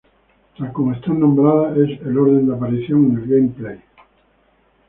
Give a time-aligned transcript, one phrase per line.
[0.57, 3.79] Tal como están nombradas, es el orden de aparición en el gameplay.